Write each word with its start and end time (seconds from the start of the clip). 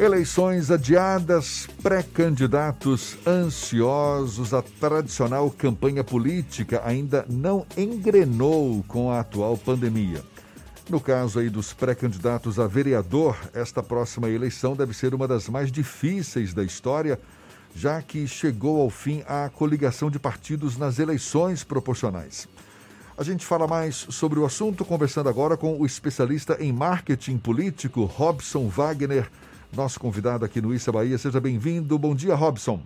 Eleições 0.00 0.70
adiadas, 0.70 1.68
pré-candidatos 1.82 3.18
ansiosos, 3.26 4.54
a 4.54 4.62
tradicional 4.62 5.50
campanha 5.50 6.02
política 6.02 6.80
ainda 6.82 7.26
não 7.28 7.66
engrenou 7.76 8.82
com 8.88 9.10
a 9.12 9.20
atual 9.20 9.58
pandemia. 9.58 10.22
No 10.88 10.98
caso 11.02 11.38
aí 11.38 11.50
dos 11.50 11.74
pré-candidatos 11.74 12.58
a 12.58 12.66
vereador, 12.66 13.36
esta 13.52 13.82
próxima 13.82 14.30
eleição 14.30 14.74
deve 14.74 14.94
ser 14.94 15.14
uma 15.14 15.28
das 15.28 15.50
mais 15.50 15.70
difíceis 15.70 16.54
da 16.54 16.64
história, 16.64 17.20
já 17.76 18.00
que 18.00 18.26
chegou 18.26 18.80
ao 18.80 18.88
fim 18.88 19.22
a 19.28 19.50
coligação 19.50 20.10
de 20.10 20.18
partidos 20.18 20.78
nas 20.78 20.98
eleições 20.98 21.62
proporcionais. 21.62 22.48
A 23.18 23.22
gente 23.22 23.44
fala 23.44 23.66
mais 23.66 23.96
sobre 24.08 24.38
o 24.38 24.46
assunto 24.46 24.82
conversando 24.82 25.28
agora 25.28 25.58
com 25.58 25.78
o 25.78 25.84
especialista 25.84 26.56
em 26.58 26.72
marketing 26.72 27.36
político, 27.36 28.04
Robson 28.04 28.66
Wagner 28.66 29.28
nosso 29.76 30.00
convidado 30.00 30.44
aqui 30.44 30.60
no 30.60 30.74
Issa 30.74 30.92
Bahia. 30.92 31.16
Seja 31.18 31.40
bem-vindo. 31.40 31.98
Bom 31.98 32.14
dia, 32.14 32.34
Robson. 32.34 32.80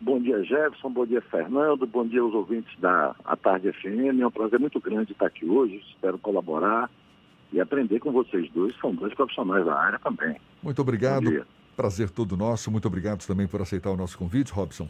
Bom 0.00 0.20
dia, 0.20 0.42
Jefferson. 0.44 0.90
Bom 0.90 1.06
dia, 1.06 1.20
Fernando. 1.20 1.86
Bom 1.86 2.06
dia 2.06 2.20
aos 2.20 2.32
ouvintes 2.32 2.72
da 2.78 3.14
A 3.24 3.36
Tarde 3.36 3.72
FM. 3.72 4.20
É 4.20 4.26
um 4.26 4.30
prazer 4.30 4.58
muito 4.58 4.80
grande 4.80 5.12
estar 5.12 5.26
aqui 5.26 5.44
hoje. 5.44 5.82
Espero 5.88 6.18
colaborar 6.18 6.88
e 7.52 7.60
aprender 7.60 7.98
com 7.98 8.12
vocês 8.12 8.50
dois. 8.52 8.74
São 8.80 8.94
dois 8.94 9.12
profissionais 9.14 9.66
da 9.66 9.74
área 9.74 9.98
também. 9.98 10.36
Muito 10.62 10.80
obrigado. 10.80 11.44
Prazer 11.76 12.10
todo 12.10 12.36
nosso. 12.36 12.70
Muito 12.70 12.86
obrigado 12.86 13.26
também 13.26 13.46
por 13.46 13.60
aceitar 13.60 13.90
o 13.90 13.96
nosso 13.96 14.16
convite, 14.16 14.52
Robson. 14.52 14.88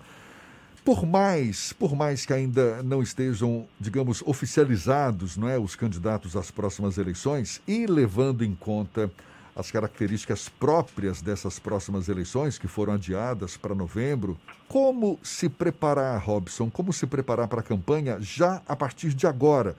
Por 0.85 1.05
mais, 1.05 1.73
por 1.73 1.95
mais 1.95 2.25
que 2.25 2.33
ainda 2.33 2.83
não 2.83 3.03
estejam, 3.03 3.67
digamos, 3.79 4.23
oficializados, 4.23 5.37
não 5.37 5.49
é, 5.49 5.59
os 5.59 5.75
candidatos 5.75 6.37
às 6.37 6.51
próximas 6.51 6.97
eleições 6.97 7.63
e 7.67 7.87
levando 7.87 8.43
em 8.43 8.55
conta 8.55 9.11
as 9.59 9.73
características 9.73 10.49
próprias 10.49 11.21
dessas 11.21 11.59
próximas 11.59 12.09
eleições, 12.09 12.57
que 12.57 12.69
foram 12.69 12.93
adiadas 12.93 13.57
para 13.57 13.75
novembro. 13.75 14.39
Como 14.69 15.19
se 15.21 15.49
preparar, 15.49 16.23
Robson? 16.23 16.71
Como 16.71 16.93
se 16.93 17.09
preparar 17.09 17.49
para 17.49 17.59
a 17.59 17.65
campanha 17.65 18.19
já 18.21 18.63
a 18.69 18.77
partir 18.77 19.13
de 19.13 19.27
agora? 19.27 19.77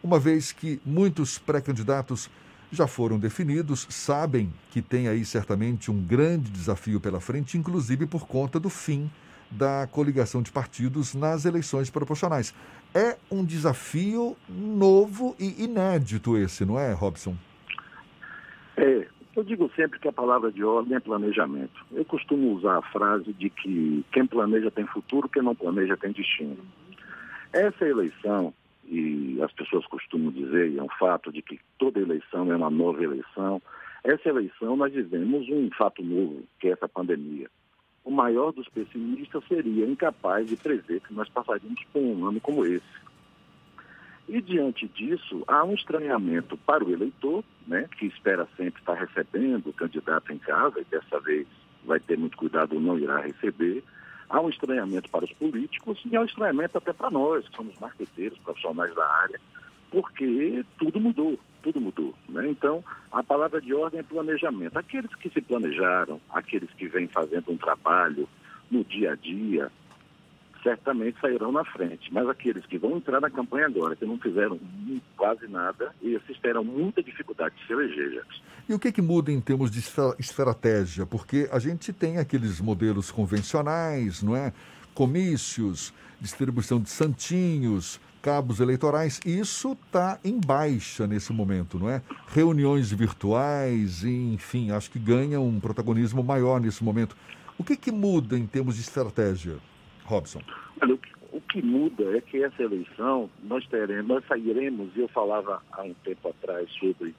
Uma 0.00 0.20
vez 0.20 0.52
que 0.52 0.80
muitos 0.86 1.36
pré-candidatos 1.36 2.30
já 2.70 2.86
foram 2.86 3.18
definidos, 3.18 3.88
sabem 3.90 4.52
que 4.70 4.80
tem 4.80 5.08
aí 5.08 5.24
certamente 5.24 5.90
um 5.90 6.00
grande 6.00 6.48
desafio 6.50 7.00
pela 7.00 7.20
frente, 7.20 7.58
inclusive 7.58 8.06
por 8.06 8.24
conta 8.24 8.60
do 8.60 8.70
fim 8.70 9.10
da 9.50 9.88
coligação 9.90 10.42
de 10.42 10.52
partidos 10.52 11.14
nas 11.14 11.44
eleições 11.44 11.90
proporcionais. 11.90 12.54
É 12.94 13.16
um 13.28 13.44
desafio 13.44 14.36
novo 14.48 15.34
e 15.40 15.64
inédito 15.64 16.36
esse, 16.36 16.64
não 16.64 16.78
é, 16.78 16.92
Robson? 16.92 17.34
É, 18.78 19.08
eu 19.34 19.42
digo 19.42 19.70
sempre 19.74 19.98
que 19.98 20.08
a 20.08 20.12
palavra 20.12 20.52
de 20.52 20.62
ordem 20.62 20.96
é 20.96 21.00
planejamento. 21.00 21.84
Eu 21.92 22.04
costumo 22.04 22.52
usar 22.52 22.78
a 22.78 22.82
frase 22.82 23.32
de 23.32 23.50
que 23.50 24.04
quem 24.12 24.24
planeja 24.24 24.70
tem 24.70 24.86
futuro, 24.86 25.28
quem 25.28 25.42
não 25.42 25.54
planeja 25.54 25.96
tem 25.96 26.12
destino. 26.12 26.56
Essa 27.52 27.84
eleição, 27.84 28.54
e 28.84 29.40
as 29.42 29.52
pessoas 29.52 29.84
costumam 29.86 30.30
dizer, 30.30 30.70
e 30.70 30.78
é 30.78 30.82
um 30.82 30.88
fato 30.98 31.32
de 31.32 31.42
que 31.42 31.58
toda 31.76 32.00
eleição 32.00 32.50
é 32.52 32.56
uma 32.56 32.70
nova 32.70 33.02
eleição, 33.02 33.60
essa 34.04 34.28
eleição 34.28 34.76
nós 34.76 34.92
vivemos 34.92 35.48
um 35.48 35.68
fato 35.76 36.02
novo, 36.02 36.44
que 36.60 36.68
é 36.68 36.72
essa 36.72 36.88
pandemia. 36.88 37.50
O 38.04 38.12
maior 38.12 38.52
dos 38.52 38.68
pessimistas 38.68 39.44
seria 39.48 39.86
incapaz 39.86 40.48
de 40.48 40.56
prever 40.56 41.00
que 41.00 41.12
nós 41.12 41.28
passaríamos 41.28 41.82
por 41.92 42.00
um 42.00 42.26
ano 42.26 42.40
como 42.40 42.64
esse. 42.64 42.86
E 44.28 44.42
diante 44.42 44.86
disso, 44.88 45.42
há 45.48 45.64
um 45.64 45.72
estranhamento 45.72 46.56
para 46.58 46.84
o 46.84 46.92
eleitor, 46.92 47.42
né, 47.66 47.88
que 47.98 48.06
espera 48.06 48.46
sempre 48.56 48.78
estar 48.80 48.94
recebendo 48.94 49.70
o 49.70 49.72
candidato 49.72 50.30
em 50.32 50.38
casa, 50.38 50.80
e 50.80 50.84
dessa 50.84 51.18
vez 51.18 51.46
vai 51.84 51.98
ter 51.98 52.18
muito 52.18 52.36
cuidado, 52.36 52.78
não 52.78 52.98
irá 52.98 53.20
receber. 53.20 53.82
Há 54.28 54.38
um 54.42 54.50
estranhamento 54.50 55.08
para 55.08 55.24
os 55.24 55.32
políticos 55.32 55.98
e 56.04 56.14
há 56.14 56.20
um 56.20 56.26
estranhamento 56.26 56.76
até 56.76 56.92
para 56.92 57.10
nós, 57.10 57.48
que 57.48 57.56
somos 57.56 57.78
marqueteiros, 57.78 58.38
profissionais 58.40 58.94
da 58.94 59.06
área, 59.22 59.40
porque 59.90 60.62
tudo 60.78 61.00
mudou, 61.00 61.40
tudo 61.62 61.80
mudou. 61.80 62.14
Né? 62.28 62.50
Então, 62.50 62.84
a 63.10 63.22
palavra 63.22 63.62
de 63.62 63.72
ordem 63.72 64.00
é 64.00 64.02
planejamento. 64.02 64.76
Aqueles 64.76 65.14
que 65.14 65.30
se 65.30 65.40
planejaram, 65.40 66.20
aqueles 66.28 66.70
que 66.74 66.86
vêm 66.86 67.08
fazendo 67.08 67.50
um 67.50 67.56
trabalho 67.56 68.28
no 68.70 68.84
dia 68.84 69.12
a 69.12 69.14
dia, 69.14 69.72
certamente 70.62 71.20
sairão 71.20 71.52
na 71.52 71.64
frente. 71.64 72.12
Mas 72.12 72.28
aqueles 72.28 72.64
que 72.66 72.78
vão 72.78 72.96
entrar 72.96 73.20
na 73.20 73.30
campanha 73.30 73.66
agora, 73.66 73.96
que 73.96 74.04
não 74.04 74.18
fizeram 74.18 74.58
quase 75.16 75.46
nada, 75.48 75.94
esses 76.02 76.38
terão 76.40 76.64
muita 76.64 77.02
dificuldade 77.02 77.54
de 77.56 77.66
se 77.66 77.72
eleger, 77.72 78.24
E 78.68 78.74
o 78.74 78.78
que, 78.78 78.92
que 78.92 79.02
muda 79.02 79.32
em 79.32 79.40
termos 79.40 79.70
de 79.70 79.82
estratégia? 80.18 81.06
Porque 81.06 81.48
a 81.50 81.58
gente 81.58 81.92
tem 81.92 82.18
aqueles 82.18 82.60
modelos 82.60 83.10
convencionais, 83.10 84.22
não 84.22 84.36
é? 84.36 84.52
Comícios, 84.94 85.92
distribuição 86.20 86.80
de 86.80 86.90
santinhos, 86.90 88.00
cabos 88.20 88.60
eleitorais, 88.60 89.20
isso 89.24 89.72
está 89.72 90.18
em 90.24 90.40
baixa 90.40 91.06
nesse 91.06 91.32
momento, 91.32 91.78
não 91.78 91.88
é? 91.88 92.02
Reuniões 92.26 92.90
virtuais, 92.90 94.04
enfim, 94.04 94.70
acho 94.70 94.90
que 94.90 94.98
ganha 94.98 95.40
um 95.40 95.60
protagonismo 95.60 96.22
maior 96.22 96.60
nesse 96.60 96.82
momento. 96.82 97.16
O 97.56 97.64
que, 97.64 97.76
que 97.76 97.90
muda 97.90 98.38
em 98.38 98.46
termos 98.46 98.74
de 98.74 98.82
estratégia? 98.82 99.56
Robson? 100.08 100.40
Olha, 100.80 100.98
o 101.32 101.40
que, 101.42 101.62
muda 101.62 102.16
é 102.16 102.20
que 102.20 102.42
essa 102.42 102.62
eleição 102.62 103.28
nós 103.42 103.66
teremos, 103.66 104.06
nós 104.08 104.26
sairemos, 104.26 104.96
eu 104.96 105.06
falava 105.08 105.62
há 105.70 105.82
um 105.82 105.92
tempo 106.02 106.28
atrás 106.28 106.70
sobre 106.72 107.14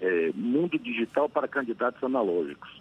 é, 0.00 0.32
mundo 0.34 0.78
digital 0.78 1.28
para 1.28 1.46
candidatos 1.46 2.02
analógicos. 2.02 2.80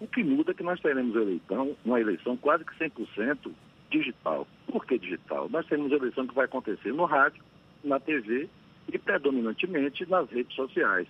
O 0.00 0.06
que 0.06 0.24
muda 0.24 0.52
é 0.52 0.54
que 0.54 0.62
nós 0.62 0.80
teremos 0.80 1.14
eleição, 1.14 1.76
uma 1.84 2.00
eleição 2.00 2.36
quase 2.36 2.64
que 2.64 2.74
100% 2.78 3.52
digital. 3.90 4.46
Por 4.66 4.86
que 4.86 4.98
digital? 4.98 5.48
Nós 5.50 5.66
temos 5.66 5.92
eleição 5.92 6.26
que 6.26 6.34
vai 6.34 6.46
acontecer 6.46 6.92
no 6.92 7.04
rádio, 7.04 7.42
na 7.84 8.00
TV 8.00 8.48
e 8.90 8.98
predominantemente 8.98 10.08
nas 10.08 10.28
redes 10.30 10.54
sociais. 10.56 11.06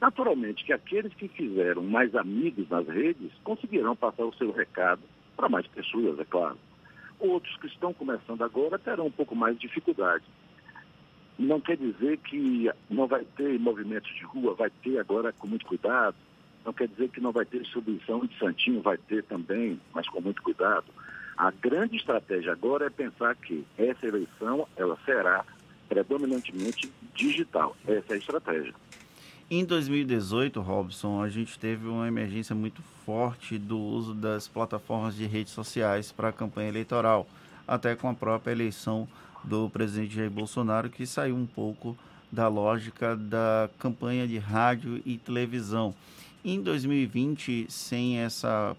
Naturalmente 0.00 0.64
que 0.64 0.72
aqueles 0.72 1.12
que 1.14 1.28
fizeram 1.28 1.82
mais 1.82 2.14
amigos 2.16 2.68
nas 2.68 2.88
redes 2.88 3.30
conseguirão 3.44 3.94
passar 3.94 4.24
o 4.24 4.34
seu 4.34 4.50
recado 4.50 5.02
para 5.36 5.48
mais 5.48 5.66
pessoas, 5.68 6.18
é 6.18 6.24
claro. 6.24 6.58
Outros 7.22 7.56
que 7.58 7.68
estão 7.68 7.94
começando 7.94 8.42
agora 8.42 8.76
terão 8.80 9.06
um 9.06 9.10
pouco 9.10 9.36
mais 9.36 9.54
de 9.54 9.68
dificuldade. 9.68 10.24
Não 11.38 11.60
quer 11.60 11.76
dizer 11.76 12.18
que 12.18 12.68
não 12.90 13.06
vai 13.06 13.24
ter 13.36 13.60
movimentos 13.60 14.12
de 14.16 14.24
rua, 14.24 14.56
vai 14.56 14.70
ter 14.82 14.98
agora 14.98 15.32
com 15.32 15.46
muito 15.46 15.64
cuidado. 15.64 16.16
Não 16.64 16.72
quer 16.72 16.88
dizer 16.88 17.10
que 17.10 17.20
não 17.20 17.30
vai 17.30 17.44
ter 17.44 17.60
distribuição 17.60 18.26
de 18.26 18.36
santinho, 18.40 18.82
vai 18.82 18.98
ter 18.98 19.22
também, 19.22 19.80
mas 19.94 20.08
com 20.08 20.20
muito 20.20 20.42
cuidado. 20.42 20.86
A 21.36 21.52
grande 21.52 21.96
estratégia 21.96 22.52
agora 22.52 22.86
é 22.86 22.90
pensar 22.90 23.36
que 23.36 23.64
essa 23.78 24.04
eleição 24.04 24.66
ela 24.76 24.98
será 25.04 25.44
predominantemente 25.88 26.92
digital. 27.14 27.76
Essa 27.86 28.14
é 28.14 28.14
a 28.14 28.18
estratégia. 28.18 28.74
Em 29.54 29.66
2018, 29.66 30.62
Robson, 30.62 31.22
a 31.22 31.28
gente 31.28 31.58
teve 31.58 31.86
uma 31.86 32.08
emergência 32.08 32.54
muito 32.54 32.80
forte 33.04 33.58
do 33.58 33.78
uso 33.78 34.14
das 34.14 34.48
plataformas 34.48 35.14
de 35.14 35.26
redes 35.26 35.52
sociais 35.52 36.10
para 36.10 36.30
a 36.30 36.32
campanha 36.32 36.70
eleitoral, 36.70 37.28
até 37.68 37.94
com 37.94 38.08
a 38.08 38.14
própria 38.14 38.52
eleição 38.52 39.06
do 39.44 39.68
presidente 39.68 40.14
Jair 40.14 40.30
Bolsonaro, 40.30 40.88
que 40.88 41.04
saiu 41.04 41.36
um 41.36 41.44
pouco 41.44 41.94
da 42.32 42.48
lógica 42.48 43.14
da 43.14 43.68
campanha 43.78 44.26
de 44.26 44.38
rádio 44.38 45.02
e 45.04 45.18
televisão. 45.18 45.94
Em 46.42 46.58
2020, 46.58 47.66
sem 47.68 48.20
essa 48.20 48.74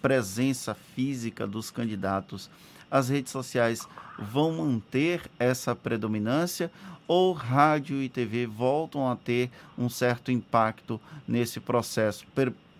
presença 0.00 0.72
física 0.72 1.48
dos 1.48 1.68
candidatos, 1.68 2.48
as 2.92 3.08
redes 3.08 3.32
sociais 3.32 3.88
vão 4.18 4.52
manter 4.52 5.22
essa 5.38 5.74
predominância 5.74 6.70
ou 7.08 7.32
rádio 7.32 8.02
e 8.02 8.08
TV 8.08 8.46
voltam 8.46 9.10
a 9.10 9.16
ter 9.16 9.50
um 9.78 9.88
certo 9.88 10.30
impacto 10.30 11.00
nesse 11.26 11.58
processo, 11.58 12.26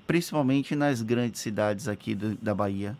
principalmente 0.07 0.77
nas 0.77 1.01
grandes 1.01 1.41
cidades 1.41 1.89
aqui 1.89 2.15
da 2.15 2.55
Bahia? 2.55 2.97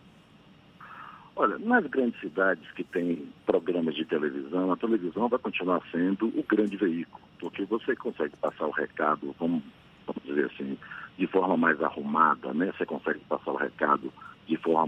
Olha, 1.35 1.57
nas 1.59 1.85
grandes 1.85 2.19
cidades 2.19 2.69
que 2.71 2.83
têm 2.83 3.27
programas 3.45 3.95
de 3.95 4.05
televisão, 4.05 4.71
a 4.71 4.77
televisão 4.77 5.27
vai 5.29 5.39
continuar 5.39 5.81
sendo 5.91 6.27
o 6.27 6.43
grande 6.43 6.77
veículo, 6.77 7.23
porque 7.39 7.63
você 7.65 7.95
consegue 7.95 8.35
passar 8.37 8.65
o 8.65 8.71
recado, 8.71 9.35
vamos, 9.39 9.63
vamos 10.05 10.23
dizer 10.23 10.45
assim, 10.45 10.77
de 11.17 11.27
forma 11.27 11.57
mais 11.57 11.81
arrumada, 11.81 12.53
né? 12.53 12.71
Você 12.77 12.85
consegue 12.85 13.19
passar 13.21 13.51
o 13.51 13.57
recado 13.57 13.92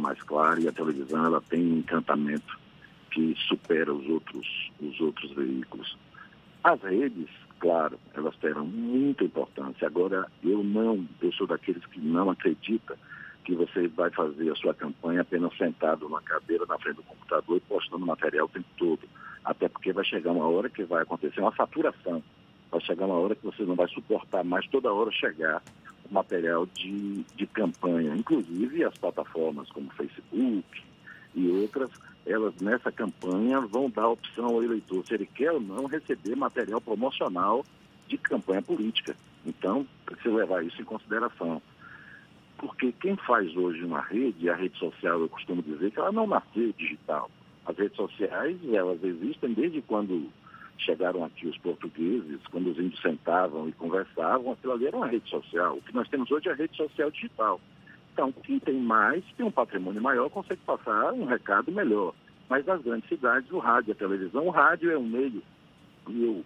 mais 0.06 0.22
clara 0.22 0.60
e 0.62 0.68
a 0.68 0.72
televisão 0.72 1.25
ela 1.25 1.42
tem 1.42 1.60
um 1.60 1.78
encantamento 1.80 2.60
que 3.12 3.34
supera 3.48 3.92
os 3.92 4.07
outros, 4.07 4.72
os 4.80 5.00
outros 5.00 5.31
veículos. 5.31 5.98
As 6.63 6.81
redes, 6.81 7.30
claro, 7.60 8.00
elas 8.13 8.36
terão 8.38 8.66
muita 8.66 9.24
importância. 9.24 9.88
Agora, 9.88 10.28
eu 10.44 10.63
não, 10.63 11.06
eu 11.22 11.31
sou 11.34 11.48
daqueles 11.48 11.86
que 11.88 12.00
não 12.00 12.30
acredita 12.30 12.98
que 13.44 13.56
você 13.56 13.88
vai 13.88 14.10
fazer 14.12 14.52
a 14.52 14.56
sua 14.56 14.74
campanha 14.74 15.22
apenas 15.22 15.56
sentado 15.57 16.10
na 16.10 16.22
cadeira 16.22 16.66
na 16.68 16.78
frente 16.78 16.98
do 16.98 17.04
computador 17.04 17.58
e 17.58 17.62
postando 17.62 18.06
material 18.06 18.46
o 18.46 18.50
tempo 18.50 18.68
todo. 18.78 19.01
Até 19.44 19.69
porque 19.69 19.94
vai 19.94 20.04
chegar 20.04 20.31
uma 20.31 20.48
hora 20.48 20.69
que 20.69 20.84
vai 20.84 21.04
acontecer 21.04 21.40
uma 21.40 21.56
saturação. 21.56 22.24
Vai 22.72 22.81
chegar 22.81 23.06
uma 23.06 23.16
hora 23.16 23.36
que 23.36 23.46
você 23.46 23.63
não 23.63 23.75
vai 23.75 23.88
suportar 23.88 24.44
mais 24.44 24.68
toda 24.68 24.92
hora 24.92 25.12
chegar 25.12 25.62
material 26.10 26.66
de, 26.66 27.24
de 27.36 27.48
campanha, 27.48 28.16
inclusive 28.16 28.84
as 28.84 28.98
plataformas 28.98 29.69
como 29.69 29.90
Facebook 29.92 30.84
e 31.34 31.50
outras, 31.50 31.90
elas 32.25 32.56
nessa 32.62 32.92
campanha 32.92 33.60
vão 33.62 33.90
dar 33.90 34.07
opção 34.10 34.46
ao 34.46 34.63
eleitor 34.63 35.06
se 35.06 35.13
ele 35.13 35.25
quer 35.25 35.52
ou 35.52 35.60
não 35.60 35.86
receber 35.86 36.36
material 36.36 36.81
promocional 36.81 37.66
de 38.07 38.18
campanha 38.18 38.62
política. 38.62 39.16
Então, 39.46 39.86
precisa 40.06 40.34
levar 40.36 40.66
isso 40.66 40.81
em 40.81 40.86
consideração. 40.86 41.62
Porque 42.58 42.92
quem 42.94 43.16
faz 43.18 43.56
hoje 43.56 43.84
uma 43.84 44.01
rede, 44.01 44.50
a 44.50 44.56
rede 44.56 44.78
social, 44.78 45.19
eu 45.19 45.30
costumo 45.30 45.62
dizer 45.62 45.92
que 45.92 46.00
ela 46.00 46.12
não 46.12 46.25
nasceu 46.25 46.74
digital. 46.78 47.30
As 47.66 47.78
redes 47.78 47.98
sociais, 47.98 48.58
elas 48.72 49.04
existem 49.04 49.54
desde 49.54 49.81
quando 49.81 50.30
chegaram 50.77 51.24
aqui 51.24 51.48
os 51.48 51.57
portugueses, 51.57 52.39
quando 52.51 52.72
os 52.72 52.77
índios 52.77 53.01
sentavam 53.01 53.68
e 53.68 53.72
conversavam, 53.74 54.51
aquilo 54.51 54.74
ali 54.74 54.88
era 54.88 54.98
uma 54.98 55.07
rede 55.07 55.30
social. 55.30 55.77
O 55.77 55.81
que 55.81 55.94
nós 55.94 56.07
temos 56.10 56.30
hoje 56.31 56.50
é 56.50 56.51
a 56.51 56.56
rede 56.56 56.75
social 56.75 57.10
digital. 57.12 57.60
Então, 58.13 58.31
quem 58.31 58.60
tem 58.60 58.80
mais, 58.80 59.24
tem 59.38 59.45
um 59.45 59.51
patrimônio 59.51 60.01
maior, 60.01 60.30
consegue 60.30 60.62
passar 60.66 61.13
um 61.13 61.25
recado 61.25 61.72
melhor. 61.72 62.13
Mas 62.50 62.66
nas 62.66 62.81
grandes 62.81 63.10
cidades, 63.10 63.51
o 63.51 63.57
rádio, 63.57 63.92
a 63.92 63.95
televisão, 63.95 64.48
o 64.48 64.51
rádio 64.51 64.92
é 64.92 64.98
um 64.98 65.07
meio, 65.07 65.42
e 66.07 66.24
eu 66.24 66.45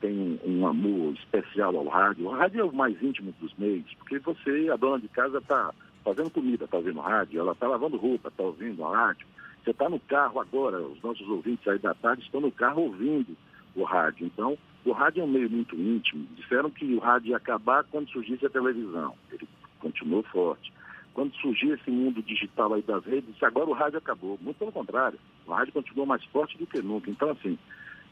tenho 0.00 0.38
um 0.44 0.66
amor 0.66 1.14
especial 1.14 1.76
ao 1.76 1.86
rádio. 1.88 2.26
O 2.26 2.30
rádio 2.30 2.60
é 2.60 2.64
o 2.64 2.72
mais 2.72 3.00
íntimo 3.02 3.34
dos 3.40 3.52
meios, 3.56 3.92
porque 3.98 4.18
você, 4.18 4.68
a 4.72 4.76
dona 4.76 5.00
de 5.00 5.08
casa, 5.08 5.38
está 5.38 5.72
fazendo 6.04 6.30
comida, 6.30 6.64
está 6.64 6.76
ouvindo 6.76 7.00
rádio, 7.00 7.40
ela 7.40 7.52
está 7.52 7.68
lavando 7.68 7.96
roupa, 7.96 8.28
está 8.28 8.42
ouvindo 8.42 8.84
a 8.84 8.96
rádio. 8.96 9.26
Você 9.62 9.70
está 9.70 9.88
no 9.88 10.00
carro 10.00 10.40
agora, 10.40 10.80
os 10.80 11.00
nossos 11.02 11.28
ouvintes 11.28 11.66
aí 11.68 11.78
da 11.78 11.94
tarde 11.94 12.22
estão 12.22 12.40
no 12.40 12.50
carro 12.50 12.82
ouvindo 12.82 13.36
o 13.74 13.84
rádio. 13.84 14.26
Então, 14.26 14.56
o 14.84 14.92
rádio 14.92 15.20
é 15.20 15.24
um 15.24 15.28
meio 15.28 15.50
muito 15.50 15.76
íntimo. 15.76 16.26
Disseram 16.36 16.70
que 16.70 16.84
o 16.94 16.98
rádio 16.98 17.30
ia 17.30 17.36
acabar 17.36 17.84
quando 17.84 18.10
surgisse 18.10 18.44
a 18.44 18.50
televisão. 18.50 19.14
Ele 19.30 19.48
continuou 19.78 20.22
forte. 20.24 20.72
Quando 21.14 21.34
surgiu 21.36 21.74
esse 21.74 21.90
mundo 21.90 22.22
digital 22.22 22.72
aí 22.72 22.82
das 22.82 23.04
redes, 23.04 23.40
agora 23.42 23.68
o 23.68 23.74
rádio 23.74 23.98
acabou. 23.98 24.38
Muito 24.40 24.56
pelo 24.56 24.72
contrário, 24.72 25.18
o 25.46 25.52
rádio 25.52 25.72
continuou 25.72 26.06
mais 26.06 26.24
forte 26.24 26.56
do 26.56 26.66
que 26.66 26.80
nunca. 26.80 27.10
Então, 27.10 27.30
assim, 27.30 27.58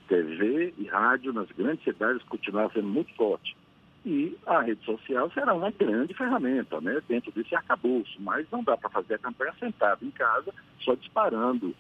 TV 0.07 0.75
e 0.77 0.85
rádio 0.87 1.33
nas 1.33 1.51
grandes 1.53 1.83
cidades 1.83 2.23
continuaram 2.25 2.71
sendo 2.71 2.89
muito 2.89 3.15
forte. 3.15 3.57
E 4.05 4.37
a 4.47 4.61
rede 4.61 4.85
social 4.85 5.31
será 5.31 5.55
uma 5.55 5.71
grande 5.71 6.15
ferramenta, 6.15 6.81
né? 6.81 7.01
Dentro 7.07 7.31
desse 7.33 7.55
arcabouço. 7.55 8.17
Mas 8.21 8.47
não 8.51 8.63
dá 8.63 8.77
para 8.77 8.89
fazer 8.91 9.15
a 9.15 9.19
campanha 9.19 9.55
sentado 9.59 10.05
em 10.05 10.11
casa, 10.11 10.53
só 10.81 10.95
disparando 10.95 11.75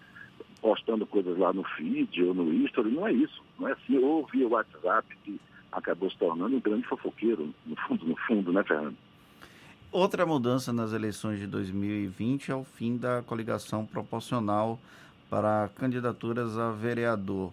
postando 0.60 1.06
coisas 1.06 1.36
lá 1.38 1.52
no 1.52 1.64
feed 1.64 2.22
ou 2.22 2.34
no 2.34 2.52
history, 2.52 2.90
não 2.90 3.06
é 3.06 3.12
isso. 3.12 3.42
Não 3.58 3.68
é 3.68 3.72
assim, 3.72 3.98
ou 3.98 4.26
via 4.26 4.48
WhatsApp 4.48 5.06
que 5.24 5.40
acabou 5.72 6.10
se 6.10 6.16
tornando 6.18 6.56
um 6.56 6.60
grande 6.60 6.86
fofoqueiro, 6.86 7.54
no 7.66 7.76
fundo, 7.76 8.06
no 8.06 8.16
fundo, 8.16 8.52
né, 8.52 8.62
Fernando? 8.64 8.96
Outra 9.92 10.24
mudança 10.24 10.72
nas 10.72 10.92
eleições 10.92 11.40
de 11.40 11.46
2020 11.46 12.52
é 12.52 12.54
o 12.54 12.64
fim 12.64 12.96
da 12.96 13.22
coligação 13.22 13.84
proporcional 13.84 14.78
para 15.28 15.68
candidaturas 15.76 16.56
a 16.56 16.70
vereador. 16.70 17.52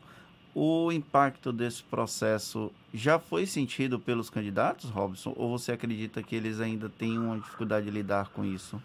O 0.53 0.91
impacto 0.91 1.51
desse 1.51 1.83
processo 1.83 2.71
já 2.93 3.19
foi 3.19 3.45
sentido 3.45 3.99
pelos 3.99 4.29
candidatos, 4.29 4.89
Robson? 4.89 5.33
Ou 5.35 5.57
você 5.57 5.71
acredita 5.71 6.23
que 6.23 6.35
eles 6.35 6.59
ainda 6.59 6.89
têm 6.89 7.17
uma 7.17 7.37
dificuldade 7.37 7.85
de 7.85 7.91
lidar 7.91 8.29
com 8.29 8.43
isso? 8.43 8.81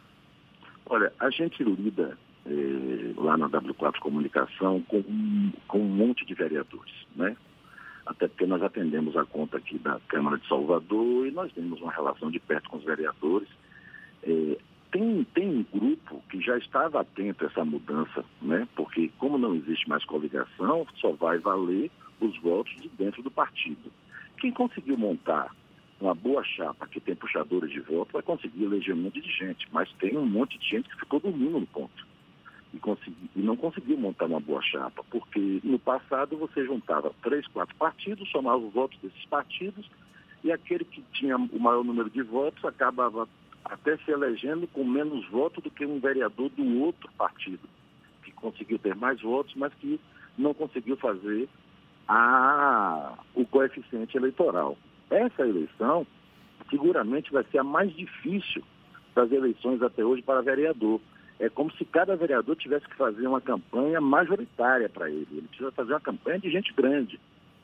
Olha, 0.87 1.13
a 1.19 1.31
gente 1.31 1.63
lida 1.63 2.19
eh, 2.45 3.13
lá 3.17 3.37
na 3.37 3.49
W4 3.49 4.01
Comunicação 4.01 4.83
com, 4.83 5.03
com 5.69 5.79
um 5.79 5.89
monte 5.89 6.25
de 6.25 6.35
vereadores, 6.35 6.93
né? 7.15 7.37
Até 8.05 8.27
porque 8.27 8.47
nós 8.47 8.61
atendemos 8.63 9.17
a 9.17 9.25
conta 9.25 9.59
aqui 9.59 9.79
da 9.79 10.01
Câmara 10.09 10.37
de 10.37 10.49
Salvador 10.49 11.27
e 11.27 11.31
nós 11.31 11.53
temos 11.53 11.81
uma 11.81 11.93
relação 11.93 12.31
de 12.33 12.41
perto 12.41 12.69
com 12.69 12.79
os 12.79 12.85
vereadores. 12.85 13.49
Eh, 14.25 14.59
tem, 14.91 15.25
tem 15.33 15.49
um 15.49 15.63
grupo 15.73 16.21
que 16.29 16.41
já 16.41 16.59
estava 16.59 17.01
atento 17.01 17.45
a 17.45 17.49
essa 17.49 17.65
mudança, 17.65 18.25
né? 18.41 18.67
Porque 18.75 19.11
como 19.19 19.39
não 19.39 19.55
existe 19.55 19.89
mais 19.89 20.05
coligação, 20.05 20.85
só 20.97 21.13
vai 21.13 21.39
valer 21.39 21.91
os 22.21 22.37
votos 22.41 22.75
de 22.83 22.89
dentro 22.89 23.23
do 23.23 23.31
partido. 23.31 23.93
Quem 24.39 24.51
conseguiu 24.51 24.99
montar 24.99 25.55
uma 26.01 26.15
boa 26.15 26.43
chapa 26.43 26.89
que 26.89 27.01
tem 27.01 27.15
puxadores 27.15 27.71
de 27.71 27.79
voto 27.79 28.13
vai 28.13 28.23
conseguir 28.23 28.65
eleger 28.65 28.95
um 28.95 29.03
monte 29.03 29.21
de 29.21 29.31
gente, 29.31 29.69
mas 29.71 29.89
tem 30.01 30.19
um 30.19 30.27
monte 30.27 30.59
de 30.59 30.69
gente 30.69 30.89
que 30.89 30.99
ficou 30.99 31.21
dormindo 31.21 31.61
no 31.61 31.67
ponto 31.69 32.12
e, 32.73 32.79
consegui, 32.79 33.31
e 33.37 33.41
não 33.41 33.57
conseguiu 33.57 33.97
montar 33.97 34.27
uma 34.27 34.41
boa 34.41 34.63
chapa, 34.63 35.05
porque 35.11 35.61
no 35.63 35.79
passado 35.79 36.37
você 36.37 36.65
juntava 36.65 37.13
três, 37.23 37.47
quatro 37.49 37.75
partidos, 37.77 38.31
somava 38.31 38.59
os 38.59 38.73
votos 38.73 38.99
desses 39.01 39.25
partidos, 39.27 39.89
e 40.43 40.51
aquele 40.51 40.85
que 40.85 41.03
tinha 41.13 41.37
o 41.37 41.61
maior 41.61 41.85
número 41.85 42.11
de 42.11 42.23
votos 42.23 42.65
acabava 42.65 43.29
até 43.65 43.97
se 43.99 44.11
elegendo 44.11 44.67
com 44.67 44.85
menos 44.85 45.29
votos 45.29 45.63
do 45.63 45.71
que 45.71 45.87
um 45.87 46.01
vereador 46.01 46.49
do 46.51 46.81
outro 46.81 47.11
partido, 47.17 47.69
que 48.25 48.33
conseguiu 48.33 48.79
ter 48.79 48.95
mais 48.97 49.21
votos, 49.21 49.55
mas 49.55 49.73
que 49.75 50.01
não 50.37 50.53
conseguiu 50.53 50.97
fazer 50.97 51.49
a, 52.09 53.19
o 53.35 53.47
coeficiente 53.47 54.17
eleitoral. 54.17 54.77
Essa 55.11 55.47
eleição 55.47 56.07
seguramente 56.71 57.31
vai 57.31 57.45
ser 57.45 57.59
a 57.59 57.65
mais 57.65 57.95
difícil 57.95 58.63
das 59.15 59.31
eleições 59.31 59.83
até 59.83 60.03
hoje 60.03 60.23
para 60.23 60.41
vereador 60.41 61.01
é 61.39 61.49
como 61.49 61.73
se 61.73 61.85
cada 61.85 62.17
vereador 62.17 62.57
tivesse 62.57 62.87
que 62.87 62.97
fazer 62.97 63.27
uma 63.27 63.41
campanha 63.41 64.01
majoritária 64.01 64.89
para 64.89 65.11
ele. 65.11 65.27
Ele 65.31 65.49
precisa 65.49 65.73
fazer 65.73 65.93
uma 65.93 66.01
campanha 66.01 66.39
de 66.39 66.51
gente 66.51 66.73
grande. 66.73 67.19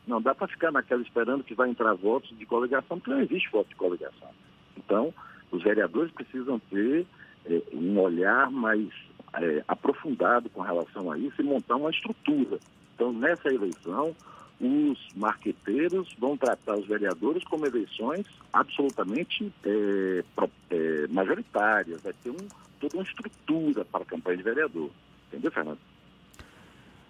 Não 0.06 0.20
dá 0.20 0.34
para 0.34 0.48
ficar 0.48 0.72
naquela 0.72 1.02
esperando 1.02 1.44
que 1.44 1.54
vai 1.54 1.68
entrar 1.68 1.94
votos 1.94 2.36
de 2.36 2.46
coligação, 2.46 2.98
porque 2.98 3.10
não 3.10 3.20
existe 3.20 3.50
voto 3.50 3.68
de 3.68 3.76
coligação. 3.76 4.30
Então, 4.76 5.12
os 5.50 5.62
vereadores 5.62 6.12
precisam 6.12 6.58
ter 6.58 7.06
é, 7.46 7.62
um 7.72 8.00
olhar 8.00 8.50
mais 8.50 8.88
é, 9.34 9.62
aprofundado 9.68 10.48
com 10.50 10.62
relação 10.62 11.10
a 11.10 11.18
isso 11.18 11.40
e 11.40 11.44
montar 11.44 11.76
uma 11.76 11.90
estrutura. 11.90 12.58
Então, 12.94 13.12
nessa 13.12 13.48
eleição, 13.48 14.14
os 14.60 14.98
marqueteiros 15.14 16.12
vão 16.18 16.36
tratar 16.36 16.76
os 16.76 16.86
vereadores 16.86 17.44
como 17.44 17.66
eleições 17.66 18.26
absolutamente 18.52 19.52
é, 19.64 20.24
é, 20.70 21.06
majoritárias. 21.08 22.02
Vai 22.02 22.12
ter 22.12 22.30
um, 22.30 22.48
toda 22.78 22.96
uma 22.96 23.02
estrutura 23.02 23.84
para 23.84 24.02
a 24.02 24.06
campanha 24.06 24.36
de 24.36 24.42
vereador. 24.42 24.90
Entendeu, 25.28 25.50
Fernando? 25.50 25.78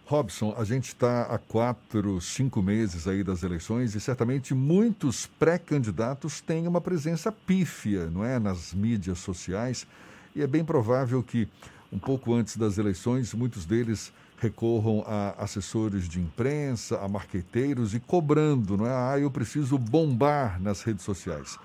Robson, 0.09 0.55
a 0.57 0.65
gente 0.65 0.89
está 0.89 1.25
há 1.25 1.37
quatro, 1.37 2.19
cinco 2.19 2.63
meses 2.63 3.07
aí 3.07 3.23
das 3.23 3.43
eleições 3.43 3.95
e 3.95 4.01
certamente 4.01 4.55
muitos 4.55 5.27
pré-candidatos 5.27 6.41
têm 6.41 6.67
uma 6.67 6.81
presença 6.81 7.31
pífia, 7.31 8.07
não 8.07 8.25
é, 8.25 8.39
nas 8.39 8.73
mídias 8.73 9.19
sociais 9.19 9.87
e 10.35 10.41
é 10.41 10.47
bem 10.47 10.65
provável 10.65 11.23
que 11.23 11.47
um 11.93 11.99
pouco 11.99 12.33
antes 12.33 12.57
das 12.57 12.79
eleições 12.79 13.35
muitos 13.35 13.67
deles 13.67 14.11
recorram 14.39 15.05
a 15.07 15.35
assessores 15.43 16.09
de 16.09 16.19
imprensa, 16.19 16.99
a 17.01 17.09
marqueteiros 17.09 17.95
e 17.95 18.01
cobrando, 18.01 18.79
não 18.79 18.87
é? 18.87 18.91
Ah, 18.91 19.19
eu 19.19 19.31
preciso 19.31 19.77
bombar 19.77 20.59
nas 20.59 20.83
redes 20.83 21.05
sociais. 21.05 21.59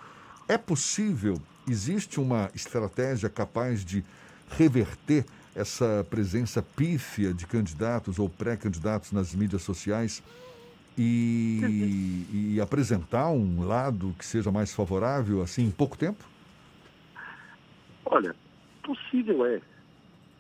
É 0.49 0.57
possível 0.57 1.39
Existe 1.67 2.19
uma 2.19 2.49
estratégia 2.53 3.29
capaz 3.29 3.83
de 3.83 4.03
reverter 4.49 5.25
essa 5.55 6.05
presença 6.09 6.61
pífia 6.61 7.33
de 7.33 7.45
candidatos 7.45 8.19
ou 8.19 8.27
pré-candidatos 8.27 9.11
nas 9.11 9.33
mídias 9.33 9.61
sociais 9.61 10.23
e, 10.97 12.55
e, 12.55 12.61
apresentar 12.61 13.29
um 13.29 13.65
lado 13.65 14.15
que 14.17 14.25
seja 14.25 14.51
mais 14.51 14.73
favorável 14.73 15.41
assim 15.41 15.63
em 15.65 15.71
pouco 15.71 15.97
tempo? 15.97 16.23
Olha, 18.05 18.35
possível 18.83 19.45
é. 19.45 19.61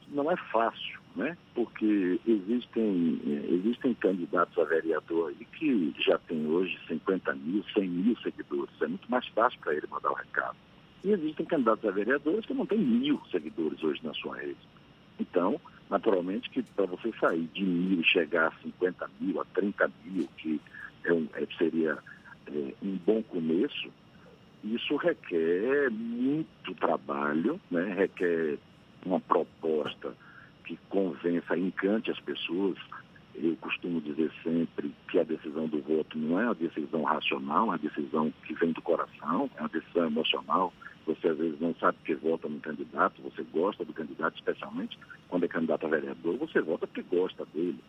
Não 0.09 0.31
é 0.31 0.37
fácil, 0.51 0.99
né? 1.15 1.35
Porque 1.55 2.19
existem, 2.27 3.19
existem 3.49 3.95
candidatos 3.95 4.57
a 4.59 4.63
vereador 4.65 5.29
aí 5.29 5.45
que 5.57 5.95
já 5.99 6.19
tem 6.19 6.45
hoje 6.45 6.77
50 6.87 7.33
mil, 7.33 7.63
100 7.73 7.87
mil 7.87 8.17
seguidores. 8.17 8.73
É 8.81 8.87
muito 8.87 9.09
mais 9.09 9.27
fácil 9.29 9.59
para 9.59 9.73
ele 9.73 9.87
mandar 9.87 10.11
o 10.11 10.15
recado. 10.15 10.57
E 11.03 11.11
existem 11.11 11.45
candidatos 11.45 11.85
a 11.85 11.91
vereadores 11.91 12.45
que 12.45 12.53
não 12.53 12.65
têm 12.65 12.79
mil 12.79 13.21
seguidores 13.29 13.83
hoje 13.83 13.99
na 14.03 14.13
sua 14.13 14.37
rede. 14.37 14.57
Então, 15.19 15.59
naturalmente 15.89 16.49
que 16.49 16.63
para 16.63 16.85
você 16.85 17.11
sair 17.19 17.47
de 17.53 17.63
mil 17.63 17.99
e 17.99 18.05
chegar 18.05 18.47
a 18.47 18.61
50 18.61 19.09
mil, 19.19 19.41
a 19.41 19.45
30 19.45 19.91
mil, 20.05 20.27
que 20.37 20.59
é 21.03 21.13
um, 21.13 21.27
é, 21.35 21.45
seria 21.57 21.97
é, 22.47 22.73
um 22.81 22.97
bom 23.05 23.21
começo, 23.23 23.91
isso 24.63 24.95
requer 24.95 25.89
muito 25.91 26.73
trabalho, 26.75 27.59
né? 27.69 27.93
requer 27.93 28.57
uma 29.05 29.19
proposta 29.19 30.15
que 30.65 30.77
convença, 30.89 31.57
encante 31.57 32.09
as 32.09 32.19
pessoas. 32.21 32.77
Eu 33.35 33.55
costumo 33.57 33.99
dizer 34.01 34.31
sempre 34.43 34.93
que 35.09 35.19
a 35.19 35.23
decisão 35.23 35.67
do 35.67 35.81
voto 35.81 36.17
não 36.17 36.39
é 36.39 36.45
uma 36.45 36.55
decisão 36.55 37.03
racional, 37.03 37.65
é 37.65 37.69
uma 37.69 37.77
decisão 37.77 38.31
que 38.45 38.53
vem 38.53 38.71
do 38.71 38.81
coração, 38.81 39.49
é 39.57 39.59
uma 39.61 39.69
decisão 39.69 40.05
emocional 40.05 40.71
você 41.05 41.27
às 41.27 41.37
vezes 41.37 41.59
não 41.59 41.75
sabe 41.75 41.97
porque 41.97 42.15
vota 42.15 42.47
no 42.47 42.59
candidato, 42.59 43.21
você 43.21 43.43
gosta 43.43 43.83
do 43.83 43.93
candidato, 43.93 44.35
especialmente 44.35 44.97
quando 45.27 45.43
é 45.43 45.47
candidato 45.47 45.85
a 45.85 45.89
vereador, 45.89 46.37
você 46.37 46.61
vota 46.61 46.87
porque 46.87 47.01
gosta 47.01 47.45
dele. 47.53 47.79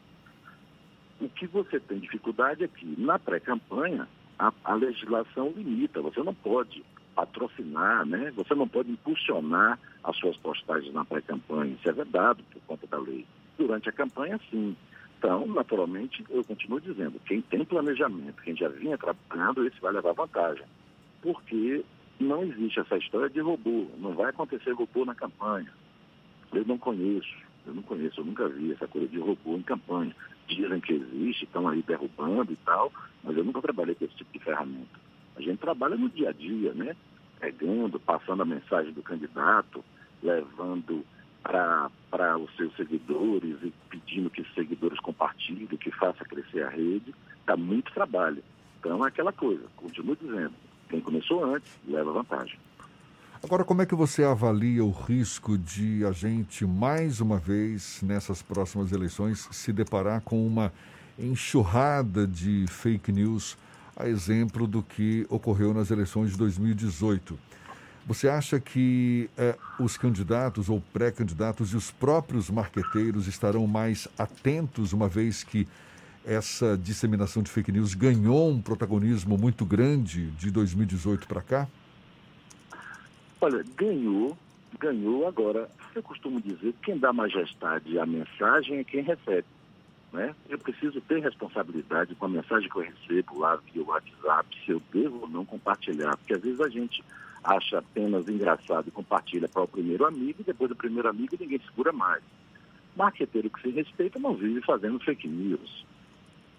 O 1.21 1.29
que 1.29 1.47
você 1.47 1.79
tem 1.79 1.99
dificuldade 2.01 2.65
é 2.65 2.69
que 2.69 3.01
na 3.01 3.19
pré-campanha 3.19 4.09
a, 4.39 4.53
a, 4.65 4.75
legislação 4.75 5.53
limita, 5.57 6.03
você 6.03 6.23
não 6.23 6.35
pode 6.35 6.85
patrocinar, 7.15 8.05
né? 8.05 8.33
Você 8.35 8.53
não 8.55 8.67
pode 8.67 8.91
impulsionar 8.91 9.79
as 10.03 10.17
suas 10.17 10.37
postagens 10.39 10.93
na 10.93 11.05
pré-campanha. 11.05 11.75
Isso 11.75 11.89
é 11.89 11.93
vedado 11.93 12.43
por 12.53 12.61
conta 12.63 12.87
da 12.89 12.99
lei. 12.99 13.25
Durante 13.57 13.89
a 13.89 13.93
campanha, 13.93 14.41
sim. 14.51 14.77
Então, 15.25 15.47
naturalmente, 15.47 16.23
eu 16.29 16.45
continuo 16.45 16.79
dizendo, 16.79 17.19
quem 17.21 17.41
tem 17.41 17.65
planejamento, 17.65 18.43
quem 18.43 18.55
já 18.55 18.69
vinha 18.69 18.99
trabalhando, 18.99 19.67
esse 19.67 19.81
vai 19.81 19.91
levar 19.91 20.13
vantagem. 20.13 20.67
Porque 21.23 21.83
não 22.21 22.43
existe 22.43 22.81
essa 22.81 22.99
história 22.99 23.31
de 23.31 23.41
robô. 23.41 23.87
Não 23.97 24.13
vai 24.13 24.29
acontecer 24.29 24.73
robô 24.73 25.07
na 25.07 25.15
campanha. 25.15 25.73
Eu 26.53 26.67
não 26.67 26.77
conheço, 26.77 27.35
eu 27.67 27.73
não 27.73 27.83
conheço, 27.83 28.21
eu 28.21 28.25
nunca 28.27 28.47
vi 28.51 28.73
essa 28.73 28.87
coisa 28.87 29.09
de 29.09 29.19
robô 29.19 29.57
em 29.57 29.63
campanha. 29.63 30.15
Dizem 30.47 30.79
que 30.79 30.93
existe, 30.93 31.45
estão 31.45 31.67
aí 31.69 31.81
derrubando 31.81 32.53
e 32.53 32.57
tal, 32.57 32.93
mas 33.23 33.35
eu 33.35 33.45
nunca 33.45 33.63
trabalhei 33.63 33.95
com 33.95 34.05
esse 34.05 34.17
tipo 34.17 34.31
de 34.31 34.45
ferramenta. 34.45 35.01
A 35.37 35.41
gente 35.41 35.57
trabalha 35.57 35.97
no 35.97 36.11
dia 36.11 36.29
a 36.29 36.33
dia, 36.33 36.75
né? 36.75 36.95
Pegando, 37.41 37.99
passando 37.99 38.43
a 38.43 38.45
mensagem 38.45 38.93
do 38.93 39.03
candidato, 39.03 39.83
levando 40.23 41.03
para 41.45 42.39
os 42.39 42.55
seus 42.57 42.75
seguidores 42.75 43.57
e 43.63 43.73
pedindo 43.91 44.31
que 44.31 44.41
os 44.41 44.55
seguidores 44.55 44.74
faça 46.05 46.25
crescer 46.25 46.63
a 46.63 46.69
rede. 46.69 47.15
Dá 47.47 47.57
muito 47.57 47.93
trabalho. 47.93 48.43
Então 48.81 49.05
é 49.05 49.09
aquela 49.09 49.33
coisa, 49.33 49.63
continuo 49.77 50.17
dizendo, 50.17 50.53
quem 50.91 51.01
começou 51.01 51.45
antes 51.45 51.71
leva 51.89 52.13
vantagem. 52.13 52.59
Agora, 53.43 53.65
como 53.65 53.83
é 53.83 53.87
que 53.87 53.95
você 53.95 54.25
avalia 54.25 54.85
o 54.85 54.91
risco 54.91 55.59
de 55.59 56.05
a 56.05 56.13
gente, 56.13 56.67
mais 56.67 57.21
uma 57.21 57.39
vez, 57.39 58.01
nessas 58.03 58.43
próximas 58.43 58.93
eleições, 58.93 59.49
se 59.53 59.73
deparar 59.73 60.23
com 60.23 60.47
uma 60.47 60.73
enxurrada 61.19 62.27
de 62.27 62.67
fake 62.69 63.13
news, 63.13 63.57
a 63.97 64.09
exemplo 64.09 64.67
do 64.67 64.83
que 64.83 65.27
ocorreu 65.29 65.75
nas 65.75 65.91
eleições 65.91 66.33
de 66.33 66.39
2018? 66.39 67.39
Você 68.07 68.29
acha 68.29 68.61
que 68.61 69.31
eh, 69.37 69.57
os 69.79 69.97
candidatos 69.97 70.69
ou 70.69 70.83
pré-candidatos 70.93 71.73
e 71.73 71.77
os 71.77 71.91
próprios 71.91 72.51
marqueteiros 72.51 73.27
estarão 73.27 73.67
mais 73.67 74.09
atentos, 74.19 74.93
uma 74.93 75.09
vez 75.09 75.43
que 75.43 75.67
essa 76.25 76.77
disseminação 76.77 77.43
de 77.43 77.51
fake 77.51 77.71
news 77.71 77.95
ganhou 77.95 78.51
um 78.51 78.61
protagonismo 78.61 79.37
muito 79.37 79.65
grande 79.65 80.31
de 80.33 80.51
2018 80.51 81.27
para 81.27 81.43
cá? 81.43 81.69
Olha, 83.41 83.65
ganhou, 83.77 84.37
ganhou. 84.79 85.29
Agora, 85.29 85.69
eu 85.95 86.03
costumo 86.03 86.41
dizer 86.41 86.73
que 86.73 86.85
quem 86.85 86.99
dá 86.99 87.13
majestade 87.13 87.99
à 87.99 88.07
mensagem 88.07 88.79
é 88.79 88.85
quem 88.85 89.03
recebe. 89.03 89.47
Né? 90.13 90.35
Eu 90.49 90.59
preciso 90.59 91.01
ter 91.01 91.21
responsabilidade 91.21 92.15
com 92.15 92.25
a 92.27 92.29
mensagem 92.29 92.71
que 92.71 92.77
eu 92.77 92.83
recebo 92.83 93.39
lá 93.39 93.57
via 93.57 93.83
WhatsApp, 93.83 94.49
se 94.65 94.71
eu 94.71 94.81
devo 94.93 95.23
ou 95.23 95.29
não 95.29 95.45
compartilhar. 95.45 96.17
Porque 96.17 96.35
às 96.35 96.41
vezes 96.41 96.61
a 96.61 96.69
gente 96.69 97.05
acha 97.43 97.79
apenas 97.79 98.29
engraçado 98.29 98.89
e 98.89 98.91
compartilha 98.91 99.49
para 99.49 99.63
o 99.63 99.69
primeiro 99.69 100.07
amigo, 100.07 100.41
e 100.41 100.45
depois 100.45 100.71
do 100.71 100.77
primeiro 100.77 101.09
amigo 101.09 101.37
ninguém 101.39 101.61
segura 101.67 101.93
mais. 101.93 102.23
Marqueteiro 102.97 103.51
que 103.51 103.61
se 103.61 103.71
respeita 103.71 104.19
não 104.19 104.35
vive 104.35 104.63
fazendo 104.63 104.99
fake 105.01 105.29
news. 105.29 105.85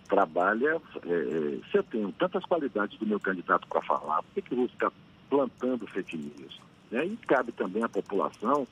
Trabalha. 0.08 0.82
É, 1.06 1.10
é 1.10 1.72
se 1.72 1.78
eu 1.78 1.84
tenho 1.84 2.12
tantas 2.14 2.44
qualidades 2.46 2.98
do 2.98 3.06
meu 3.06 3.20
candidato 3.20 3.68
para 3.68 3.82
falar, 3.82 4.22
por 4.24 4.34
que, 4.34 4.42
que 4.42 4.54
eu 4.54 4.58
vou 4.60 4.68
ficar 4.68 4.92
plantando 5.30 5.88
fake 5.88 6.18
news? 6.18 6.60
Né? 6.92 7.06
E 7.06 7.18
cabe 7.18 7.52
também 7.52 7.84
à 7.84 7.90
população, 7.90 8.68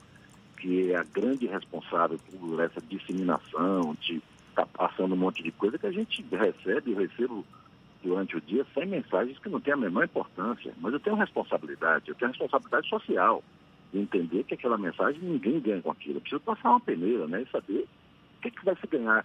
que 0.58 0.92
é 0.92 0.96
a 0.96 1.04
grande 1.04 1.46
responsável 1.46 2.18
por 2.30 2.60
essa 2.60 2.80
disseminação, 2.80 3.94
de 4.00 4.22
tá 4.54 4.64
passando 4.66 5.14
um 5.14 5.18
monte 5.18 5.42
de 5.42 5.50
coisa 5.50 5.76
que 5.76 5.86
a 5.86 5.90
gente 5.90 6.24
recebe, 6.30 6.92
eu 6.92 6.98
recebo 6.98 7.44
durante 8.02 8.36
o 8.36 8.40
dia 8.40 8.64
sem 8.72 8.86
mensagens 8.86 9.38
que 9.38 9.48
não 9.48 9.60
têm 9.60 9.74
a 9.74 9.76
menor 9.76 10.04
importância. 10.04 10.72
Mas 10.78 10.92
eu 10.92 11.00
tenho 11.00 11.16
responsabilidade, 11.16 12.08
eu 12.08 12.14
tenho 12.14 12.30
responsabilidade 12.30 12.88
social 12.88 13.42
de 13.92 13.98
entender 13.98 14.44
que 14.44 14.54
aquela 14.54 14.78
mensagem 14.78 15.20
ninguém 15.22 15.60
ganha 15.60 15.82
com 15.82 15.90
aquilo. 15.90 16.16
Eu 16.16 16.20
preciso 16.20 16.42
passar 16.42 16.70
uma 16.70 16.80
peneira, 16.80 17.26
né? 17.26 17.42
E 17.42 17.50
saber 17.50 17.86
o 18.38 18.42
que, 18.42 18.50
que 18.50 18.64
vai 18.64 18.76
se 18.76 18.86
ganhar 18.86 19.24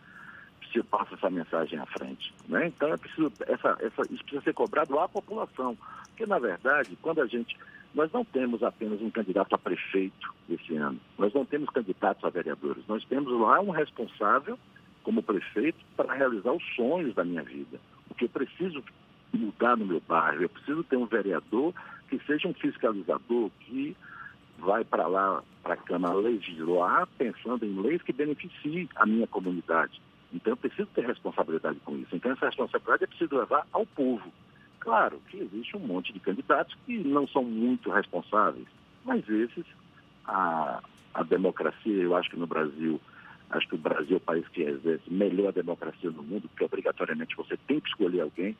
se 0.72 0.80
eu 0.80 0.84
passo 0.84 1.16
essa 1.16 1.30
mensagem 1.30 1.80
à 1.80 1.86
frente. 1.86 2.34
Né? 2.48 2.68
Então, 2.68 2.94
é 2.94 2.98
preciso, 2.98 3.32
essa, 3.48 3.78
essa, 3.80 4.02
isso 4.14 4.24
precisa 4.24 4.42
ser 4.42 4.54
cobrado 4.54 4.98
à 5.00 5.08
população. 5.08 5.78
Porque, 6.10 6.26
na 6.26 6.40
verdade, 6.40 6.98
quando 7.02 7.22
a 7.22 7.28
gente 7.28 7.58
nós 7.94 8.12
não 8.12 8.24
temos 8.24 8.62
apenas 8.62 9.02
um 9.02 9.10
candidato 9.10 9.54
a 9.56 9.58
prefeito 9.58 10.34
esse 10.48 10.76
ano, 10.76 11.00
nós 11.18 11.34
não 11.34 11.46
temos 11.46 11.70
candidatos 11.70 12.24
a 12.24 12.30
vereadores, 12.30 12.84
nós 12.88 13.04
temos 13.06 13.32
lá 13.40 13.60
um 13.60 13.72
responsável 13.72 14.60
como 15.04 15.24
prefeito 15.24 15.80
para 15.96 16.14
realizar 16.14 16.52
os 16.52 16.64
sonhos 16.76 17.16
da 17.16 17.24
minha 17.24 17.44
vida. 17.44 17.80
O 18.10 18.14
que 18.14 18.26
eu 18.26 18.30
preciso 18.30 18.84
mudar 19.34 19.76
no 19.76 19.86
meu 19.86 20.02
bairro, 20.08 20.44
eu 20.44 20.50
preciso 20.50 20.84
ter 20.84 20.98
um 20.98 21.06
vereador 21.06 21.74
que 22.10 22.20
seja 22.26 22.48
um 22.48 22.54
fiscalizador 22.54 23.50
que 23.62 23.96
vai 24.58 24.84
para 24.84 25.08
lá, 25.08 25.42
para 25.64 25.76
a 25.76 25.78
Câmara 25.78 26.16
legislar, 26.16 27.08
pensando 27.18 27.66
em 27.66 27.82
leis 27.82 28.02
que 28.02 28.12
beneficiem 28.12 28.90
a 28.96 29.06
minha 29.06 29.28
comunidade. 29.28 30.02
Então 30.34 30.54
eu 30.54 30.58
preciso 30.58 30.88
ter 30.94 31.06
responsabilidade 31.06 31.80
com 31.80 31.98
isso. 31.98 32.16
Então 32.16 32.32
essa 32.32 32.46
responsabilidade 32.46 33.04
é 33.04 33.08
preciso 33.08 33.38
levar 33.38 33.66
ao 33.72 33.86
povo. 33.86 34.32
Claro 34.80 35.22
que 35.30 35.38
existe 35.38 35.76
um 35.76 35.82
monte 35.82 36.14
de 36.14 36.20
candidatos 36.20 36.76
que 36.86 36.98
não 36.98 37.28
são 37.28 37.44
muito 37.44 37.90
responsáveis, 37.90 38.68
mas 39.04 39.28
esses, 39.28 39.66
a, 40.26 40.82
a 41.14 41.24
democracia, 41.24 42.04
eu 42.04 42.16
acho 42.16 42.30
que 42.30 42.40
no 42.40 42.48
Brasil, 42.48 43.00
acho 43.50 43.68
que 43.68 43.76
o 43.76 43.80
Brasil 43.80 44.16
é 44.16 44.18
o 44.18 44.22
país 44.22 44.48
que 44.48 44.62
exerce 44.62 45.12
melhor 45.12 45.50
a 45.50 45.52
democracia 45.52 46.10
no 46.10 46.24
mundo, 46.24 46.48
porque 46.48 46.64
obrigatoriamente 46.64 47.36
você 47.36 47.58
tem 47.68 47.80
que 47.80 47.90
escolher 47.90 48.22
alguém, 48.22 48.56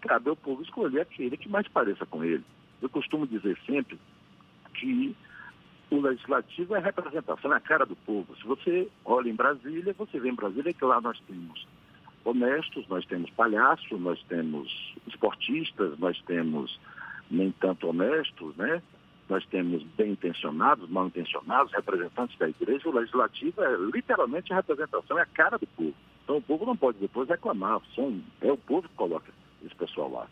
cabe 0.00 0.30
ao 0.30 0.36
povo 0.36 0.62
escolher 0.62 1.02
aquele 1.02 1.36
que 1.36 1.48
mais 1.48 1.68
pareça 1.68 2.04
com 2.06 2.24
ele. 2.24 2.44
Eu 2.82 2.88
costumo 2.88 3.26
dizer 3.26 3.56
sempre 3.66 3.98
que 4.74 5.14
o 5.90 6.00
legislativo 6.00 6.76
é 6.76 6.78
representação, 6.78 7.52
é 7.52 7.56
a 7.56 7.60
cara 7.60 7.84
do 7.84 7.96
povo. 7.96 8.36
Se 8.36 8.46
você 8.46 8.88
olha 9.04 9.28
em 9.28 9.34
Brasília, 9.34 9.94
você 9.98 10.18
vê 10.20 10.30
em 10.30 10.34
Brasília 10.34 10.72
que 10.72 10.84
lá 10.84 11.00
nós 11.00 11.18
temos 11.26 11.66
honestos, 12.24 12.86
nós 12.88 13.04
temos 13.06 13.30
palhaços, 13.30 14.00
nós 14.00 14.22
temos 14.28 14.94
esportistas, 15.06 15.98
nós 15.98 16.20
temos 16.22 16.78
nem 17.30 17.50
tanto 17.52 17.88
honestos, 17.88 18.54
né? 18.56 18.82
Nós 19.28 19.44
temos 19.46 19.82
bem 19.96 20.12
intencionados, 20.12 20.88
mal 20.90 21.06
intencionados, 21.06 21.72
representantes 21.72 22.36
da 22.38 22.48
igreja. 22.48 22.88
O 22.88 22.92
legislativo 22.92 23.62
é 23.62 23.76
literalmente 23.94 24.52
a 24.52 24.56
representação, 24.56 25.18
é 25.18 25.22
a 25.22 25.26
cara 25.26 25.56
do 25.56 25.66
povo. 25.68 25.94
Então 26.24 26.36
o 26.36 26.42
povo 26.42 26.66
não 26.66 26.76
pode 26.76 26.98
depois 26.98 27.28
reclamar, 27.28 27.80
são, 27.94 28.20
é 28.40 28.50
o 28.50 28.56
povo 28.56 28.88
que 28.88 28.94
coloca 28.94 29.32
esse 29.64 29.74
pessoal 29.74 30.10
lá. 30.10 30.26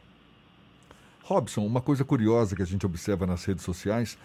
Robson, 1.23 1.65
uma 1.65 1.81
coisa 1.81 2.05
curiosa 2.05 2.57
que 2.57 2.63
a 2.63 2.67
gente 2.67 2.87
observa 2.87 3.27
nas 3.27 3.45
redes 3.45 3.63
sociais, 3.63 4.19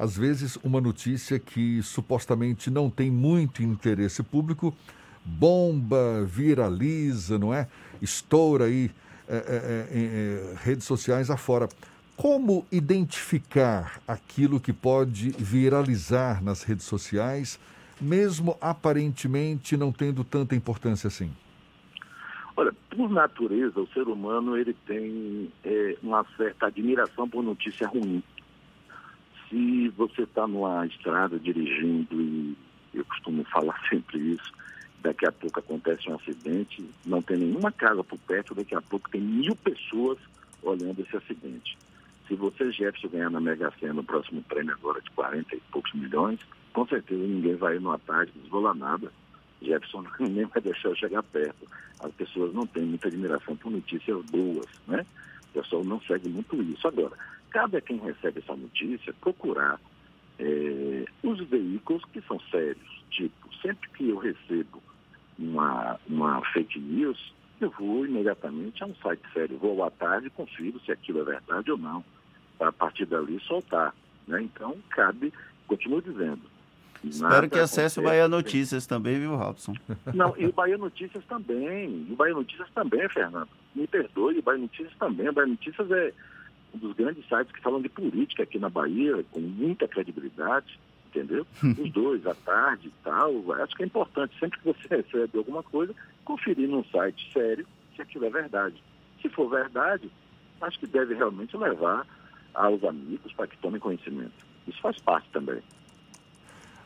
às 0.00 0.16
vezes 0.16 0.56
uma 0.64 0.80
notícia 0.80 1.38
que 1.38 1.82
supostamente 1.82 2.70
não 2.70 2.88
tem 2.88 3.10
muito 3.10 3.62
interesse 3.62 4.22
público 4.22 4.74
bomba, 5.22 6.24
viraliza, 6.24 7.38
não 7.38 7.52
é? 7.52 7.68
Estoura 8.00 8.64
aí 8.64 8.90
é, 9.28 9.36
é, 9.36 9.86
é, 9.92 10.54
redes 10.64 10.86
sociais 10.86 11.28
afora. 11.28 11.68
Como 12.16 12.64
identificar 12.72 14.00
aquilo 14.08 14.58
que 14.58 14.72
pode 14.72 15.32
viralizar 15.32 16.42
nas 16.42 16.62
redes 16.62 16.86
sociais, 16.86 17.60
mesmo 18.00 18.56
aparentemente 18.58 19.76
não 19.76 19.92
tendo 19.92 20.24
tanta 20.24 20.56
importância 20.56 21.08
assim? 21.08 21.30
Olha, 22.56 22.72
por 22.88 23.10
natureza, 23.10 23.78
o 23.78 23.86
ser 23.88 24.08
humano 24.08 24.56
ele 24.56 24.74
tem 24.86 25.52
é, 25.62 25.96
uma 26.02 26.24
certa 26.38 26.68
admiração 26.68 27.28
por 27.28 27.42
notícia 27.42 27.86
ruim. 27.86 28.22
Se 29.50 29.88
você 29.90 30.22
está 30.22 30.46
numa 30.46 30.86
estrada 30.86 31.38
dirigindo, 31.38 32.20
e 32.20 32.56
eu 32.94 33.04
costumo 33.04 33.44
falar 33.44 33.78
sempre 33.90 34.18
isso, 34.18 34.52
daqui 35.02 35.26
a 35.26 35.32
pouco 35.32 35.58
acontece 35.58 36.08
um 36.08 36.14
acidente, 36.14 36.88
não 37.04 37.20
tem 37.20 37.36
nenhuma 37.36 37.72
casa 37.72 38.04
por 38.04 38.18
perto, 38.20 38.54
daqui 38.54 38.74
a 38.74 38.80
pouco 38.80 39.10
tem 39.10 39.20
mil 39.20 39.56
pessoas 39.56 40.18
olhando 40.62 41.00
esse 41.00 41.16
acidente. 41.16 41.76
Se 42.28 42.36
você, 42.36 42.70
Jefferson, 42.70 43.08
ganhar 43.08 43.30
na 43.30 43.40
Mega 43.40 43.72
Sena 43.80 43.94
no 43.94 44.04
próximo 44.04 44.40
prêmio 44.42 44.72
agora 44.72 45.00
de 45.00 45.10
40 45.10 45.56
e 45.56 45.60
poucos 45.72 45.92
milhões, 45.94 46.38
com 46.72 46.86
certeza 46.86 47.20
ninguém 47.20 47.56
vai 47.56 47.74
ir 47.74 47.80
no 47.80 47.90
ataque, 47.90 48.38
desvolar 48.38 48.74
nada. 48.74 49.12
Jefferson 49.60 50.04
nem 50.20 50.44
vai 50.44 50.62
deixar 50.62 50.90
eu 50.90 50.96
chegar 50.96 51.24
perto. 51.24 51.66
As 51.98 52.12
pessoas 52.12 52.54
não 52.54 52.66
têm 52.66 52.84
muita 52.84 53.08
admiração 53.08 53.56
por 53.56 53.72
notícias 53.72 54.24
boas, 54.26 54.66
né? 54.86 55.04
O 55.50 55.60
pessoal 55.60 55.82
não 55.82 56.00
segue 56.02 56.28
muito 56.28 56.62
isso. 56.62 56.86
Agora, 56.86 57.16
cabe 57.50 57.76
a 57.76 57.80
quem 57.80 57.98
recebe 57.98 58.40
essa 58.40 58.56
notícia 58.56 59.12
procurar 59.20 59.80
é, 60.38 61.04
os 61.22 61.40
veículos 61.48 62.04
que 62.06 62.20
são 62.22 62.40
sérios. 62.50 63.04
Tipo, 63.10 63.54
sempre 63.60 63.88
que 63.90 64.08
eu 64.08 64.18
recebo 64.18 64.82
uma, 65.38 65.98
uma 66.08 66.40
fake 66.52 66.78
news, 66.78 67.34
eu 67.60 67.70
vou 67.70 68.06
imediatamente 68.06 68.82
a 68.82 68.86
um 68.86 68.94
site 68.96 69.22
sério, 69.32 69.58
vou 69.58 69.84
à 69.84 69.90
tarde 69.90 70.28
e 70.28 70.30
confiro 70.30 70.80
se 70.80 70.92
aquilo 70.92 71.20
é 71.20 71.24
verdade 71.24 71.70
ou 71.70 71.78
não, 71.78 72.04
para 72.58 72.68
a 72.68 72.72
partir 72.72 73.04
dali 73.06 73.38
soltar. 73.40 73.94
Né? 74.26 74.42
Então, 74.42 74.76
cabe, 74.90 75.32
continuo 75.66 76.00
dizendo. 76.00 76.42
Espero 77.02 77.48
que 77.48 77.58
acesse 77.58 77.98
o 77.98 78.02
Bahia 78.02 78.28
Notícias 78.28 78.86
também, 78.86 79.18
viu, 79.18 79.34
Robson? 79.34 79.74
Não, 80.14 80.34
e 80.36 80.46
o 80.46 80.52
Bahia 80.52 80.76
Notícias 80.76 81.24
também. 81.24 82.06
O 82.10 82.14
Bahia 82.14 82.34
Notícias 82.34 82.68
também, 82.74 83.08
Fernando. 83.08 83.48
Me 83.74 83.86
perdoe, 83.86 84.38
o 84.38 84.42
Bahia 84.42 84.60
Notícias 84.60 84.94
também. 84.98 85.28
O 85.28 85.32
Bahia 85.32 85.48
Notícias 85.48 85.90
é, 85.90 86.12
um 86.74 86.78
dos 86.78 86.94
grandes 86.96 87.26
sites 87.28 87.52
que 87.52 87.60
falam 87.60 87.80
de 87.80 87.88
política 87.88 88.42
aqui 88.42 88.58
na 88.58 88.68
Bahia, 88.68 89.24
com 89.30 89.40
muita 89.40 89.88
credibilidade, 89.88 90.78
entendeu? 91.08 91.46
Os 91.62 91.90
dois, 91.92 92.26
à 92.26 92.34
tarde 92.34 92.88
e 92.88 92.92
tal. 93.02 93.52
Acho 93.54 93.76
que 93.76 93.82
é 93.82 93.86
importante, 93.86 94.38
sempre 94.38 94.58
que 94.58 94.64
você 94.64 94.88
recebe 95.02 95.38
alguma 95.38 95.62
coisa, 95.62 95.94
conferir 96.24 96.68
num 96.68 96.84
site 96.84 97.30
sério 97.32 97.66
se 97.94 98.02
aquilo 98.02 98.26
é 98.26 98.30
verdade. 98.30 98.82
Se 99.20 99.28
for 99.28 99.48
verdade, 99.48 100.10
acho 100.60 100.78
que 100.78 100.86
deve 100.86 101.14
realmente 101.14 101.56
levar 101.56 102.06
aos 102.54 102.82
amigos 102.84 103.32
para 103.32 103.46
que 103.46 103.56
tomem 103.58 103.80
conhecimento. 103.80 104.32
Isso 104.66 104.80
faz 104.80 104.98
parte 105.00 105.28
também. 105.32 105.60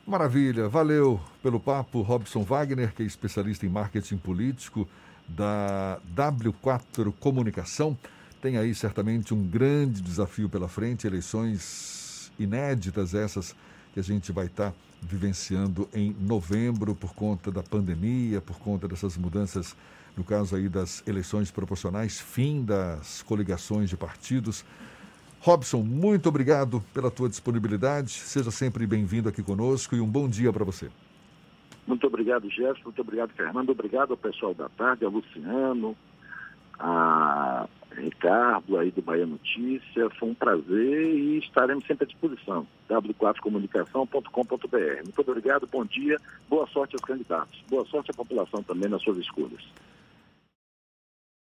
Maravilha, 0.06 0.68
valeu 0.68 1.18
pelo 1.42 1.58
papo, 1.58 2.02
Robson 2.02 2.42
Wagner, 2.42 2.94
que 2.94 3.02
é 3.02 3.06
especialista 3.06 3.64
em 3.64 3.70
marketing 3.70 4.18
político 4.18 4.86
da 5.26 5.98
W4 6.14 7.12
Comunicação. 7.18 7.96
Tem 8.44 8.58
aí 8.58 8.74
certamente 8.74 9.32
um 9.32 9.42
grande 9.42 10.02
desafio 10.02 10.50
pela 10.50 10.68
frente, 10.68 11.06
eleições 11.06 12.30
inéditas 12.38 13.14
essas 13.14 13.56
que 13.94 13.98
a 13.98 14.02
gente 14.02 14.32
vai 14.32 14.44
estar 14.44 14.70
tá 14.70 14.76
vivenciando 15.00 15.88
em 15.94 16.14
novembro 16.20 16.94
por 16.94 17.14
conta 17.14 17.50
da 17.50 17.62
pandemia, 17.62 18.42
por 18.42 18.58
conta 18.58 18.86
dessas 18.86 19.16
mudanças, 19.16 19.74
no 20.14 20.22
caso 20.22 20.56
aí 20.56 20.68
das 20.68 21.02
eleições 21.08 21.50
proporcionais, 21.50 22.20
fim 22.20 22.62
das 22.62 23.22
coligações 23.22 23.88
de 23.88 23.96
partidos. 23.96 24.62
Robson, 25.40 25.78
muito 25.78 26.28
obrigado 26.28 26.84
pela 26.92 27.10
tua 27.10 27.30
disponibilidade. 27.30 28.10
Seja 28.10 28.50
sempre 28.50 28.86
bem-vindo 28.86 29.26
aqui 29.26 29.42
conosco 29.42 29.96
e 29.96 30.02
um 30.02 30.06
bom 30.06 30.28
dia 30.28 30.52
para 30.52 30.66
você. 30.66 30.90
Muito 31.86 32.06
obrigado, 32.06 32.50
Jéssica. 32.50 32.84
Muito 32.84 33.00
obrigado, 33.00 33.30
Fernando. 33.30 33.70
Obrigado 33.70 34.10
ao 34.10 34.18
pessoal 34.18 34.52
da 34.52 34.68
tarde, 34.68 35.02
a 35.02 35.08
Luciano, 35.08 35.96
a 36.78 37.66
Ricardo 37.96 38.78
aí 38.78 38.90
do 38.90 39.02
Bahia 39.02 39.26
Notícia. 39.26 40.08
Foi 40.10 40.30
um 40.30 40.34
prazer 40.34 41.14
e 41.14 41.38
estaremos 41.38 41.86
sempre 41.86 42.04
à 42.04 42.06
disposição. 42.06 42.66
w4comunicação.com.br. 42.88 45.02
Muito 45.04 45.20
obrigado, 45.20 45.66
bom 45.66 45.84
dia, 45.84 46.18
boa 46.48 46.66
sorte 46.68 46.94
aos 46.94 47.04
candidatos. 47.04 47.62
Boa 47.68 47.84
sorte 47.86 48.10
à 48.10 48.14
população 48.14 48.62
também 48.62 48.88
nas 48.88 49.02
suas 49.02 49.18
escolhas. 49.18 49.62